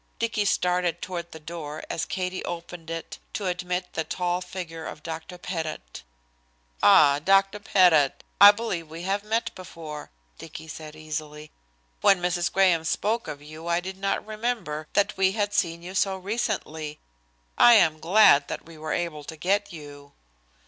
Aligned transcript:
Dicky 0.17 0.45
started 0.45 0.99
toward 0.99 1.31
the 1.31 1.39
door 1.39 1.83
as 1.87 2.05
Katie 2.05 2.43
opened 2.43 2.89
it 2.89 3.19
to 3.33 3.45
admit 3.45 3.93
the 3.93 4.03
tall 4.03 4.41
figure 4.41 4.83
of 4.83 5.03
Dr. 5.03 5.37
Pettit. 5.37 6.01
"Ah, 6.81 7.19
Dr. 7.23 7.59
Pettit 7.59 8.23
I 8.43 8.49
believe 8.51 8.87
we 8.89 9.03
have 9.03 9.23
met 9.23 9.53
before," 9.53 10.09
Dicky 10.39 10.67
said 10.67 10.95
easily. 10.95 11.51
"When 12.01 12.19
Mrs. 12.19 12.51
Graham 12.51 12.83
spoke 12.83 13.27
of 13.27 13.43
you 13.43 13.67
I 13.67 13.79
did 13.79 13.97
not 13.99 14.25
remember 14.25 14.87
that 14.93 15.15
we 15.17 15.33
had 15.33 15.53
seen 15.53 15.83
you 15.83 15.93
so 15.93 16.17
recently. 16.17 16.99
I 17.55 17.73
am 17.73 17.99
glad 17.99 18.47
that 18.47 18.65
we 18.65 18.79
were 18.79 18.93
able 18.93 19.23
to 19.25 19.37
get 19.37 19.71
you." 19.71 20.13